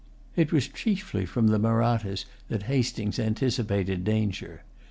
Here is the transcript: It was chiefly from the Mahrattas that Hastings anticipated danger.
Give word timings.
It 0.35 0.51
was 0.51 0.67
chiefly 0.67 1.27
from 1.27 1.49
the 1.49 1.59
Mahrattas 1.59 2.25
that 2.47 2.63
Hastings 2.63 3.19
anticipated 3.19 4.03
danger. 4.03 4.63